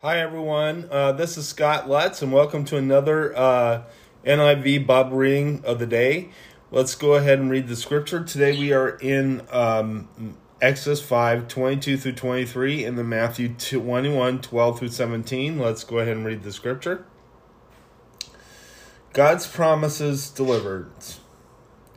[0.00, 0.86] Hi, everyone.
[0.92, 3.82] Uh, this is Scott Lutz, and welcome to another uh,
[4.24, 6.28] NIV Bible reading of the day.
[6.70, 8.22] Let's go ahead and read the scripture.
[8.22, 10.08] Today we are in um,
[10.62, 15.58] Exodus 5 22 through 23, and then Matthew 21 12 through 17.
[15.58, 17.04] Let's go ahead and read the scripture.
[19.12, 21.18] God's promises deliverance.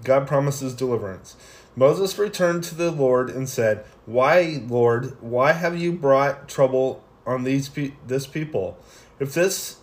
[0.03, 1.35] God promises deliverance.
[1.75, 7.43] Moses returned to the Lord and said, "Why, Lord, why have you brought trouble on
[7.43, 8.77] these pe- this people?
[9.19, 9.77] If this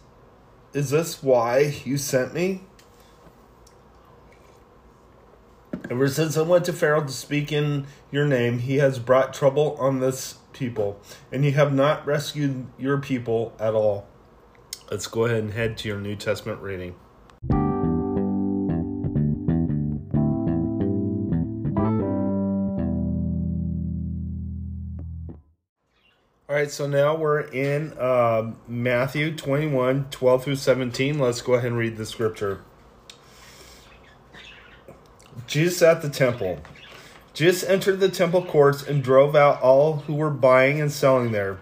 [0.72, 2.62] is this why you sent me?"
[5.90, 9.76] Ever since I went to Pharaoh to speak in your name, he has brought trouble
[9.78, 11.00] on this people,
[11.32, 14.06] and you have not rescued your people at all.
[14.90, 16.94] Let's go ahead and head to your New Testament reading.
[26.50, 31.18] All right, so now we're in uh, Matthew 21 12 through 17.
[31.18, 32.62] Let's go ahead and read the scripture.
[35.46, 36.60] Jesus at the temple.
[37.34, 41.58] Jesus entered the temple courts and drove out all who were buying and selling there.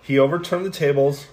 [0.00, 1.26] He overturned the tables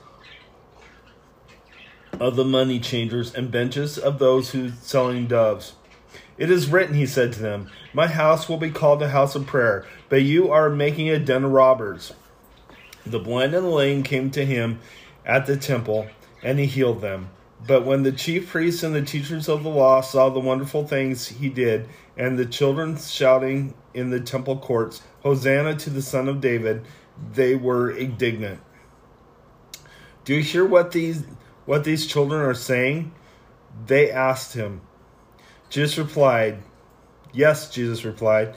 [2.20, 5.74] of the money changers and benches of those who selling doves.
[6.40, 9.46] It is written, he said to them, My house will be called a house of
[9.46, 12.12] prayer, but you are making a den of robbers.
[13.06, 14.80] The blind and the lame came to him
[15.26, 16.08] at the temple,
[16.44, 17.30] and he healed them.
[17.66, 21.28] But when the chief priests and the teachers of the law saw the wonderful things
[21.28, 26.42] he did, and the children shouting in the temple courts, Hosanna to the Son of
[26.42, 26.86] David,
[27.34, 28.60] they were indignant.
[30.26, 31.24] Do you hear what these
[31.66, 33.14] what these children are saying?
[33.88, 34.82] They asked him.
[35.70, 36.60] Jesus replied,
[37.34, 38.56] Yes, Jesus replied.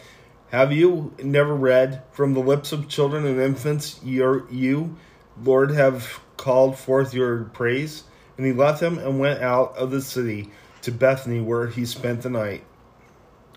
[0.51, 4.97] Have you never read, From the lips of children and infants, your, you,
[5.43, 8.05] Lord, have called forth your praise?
[8.37, 10.51] And he left them and went out of the city
[10.83, 12.65] to Bethany, where he spent the night.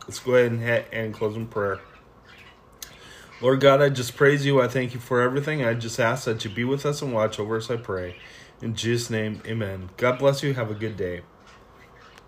[0.04, 1.80] Let's go ahead and, head and close in prayer.
[3.42, 4.62] Lord God, I just praise you.
[4.62, 5.64] I thank you for everything.
[5.64, 8.18] I just ask that you be with us and watch over us, I pray.
[8.62, 9.90] In Jesus' name, amen.
[9.98, 10.54] God bless you.
[10.54, 11.22] Have a good day.